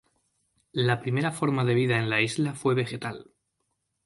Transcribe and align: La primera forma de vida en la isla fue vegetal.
La 0.87 0.99
primera 0.99 1.31
forma 1.31 1.63
de 1.63 1.75
vida 1.75 1.99
en 1.99 2.09
la 2.09 2.21
isla 2.21 2.55
fue 2.55 2.73
vegetal. 2.73 3.29